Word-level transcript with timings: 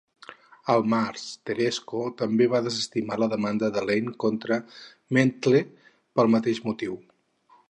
Al 0.75 0.85
març, 0.93 1.25
Tereshko 1.49 2.01
també 2.23 2.47
va 2.55 2.63
desestimar 2.69 3.19
la 3.25 3.29
demanda 3.35 3.71
de 3.77 3.87
Lane 3.91 4.17
contra 4.27 4.61
Mendte 5.19 5.65
pel 5.95 6.37
mateix 6.39 6.67
motiu. 6.71 7.03